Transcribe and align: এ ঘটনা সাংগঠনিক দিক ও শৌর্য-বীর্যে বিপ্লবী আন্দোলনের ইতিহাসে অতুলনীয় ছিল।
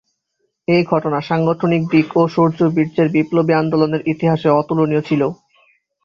এ 0.67 0.77
ঘটনা 0.85 1.19
সাংগঠনিক 1.21 1.81
দিক 1.91 2.07
ও 2.15 2.27
শৌর্য-বীর্যে 2.27 3.03
বিপ্লবী 3.15 3.53
আন্দোলনের 3.61 4.01
ইতিহাসে 4.13 4.49
অতুলনীয় 4.59 5.01
ছিল। 5.01 5.21